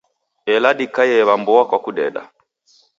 [0.53, 2.21] Ela dikaie w'a mboa kwa kudeda.